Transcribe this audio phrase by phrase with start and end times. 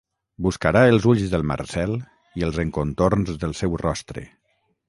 [0.45, 1.93] Buscarà els ulls del Marcel
[2.41, 4.27] i els encontorns del seu rostre.